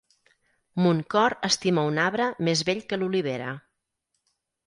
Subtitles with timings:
[0.85, 3.51] Mon cor estima un arbre més vell que l'olivera.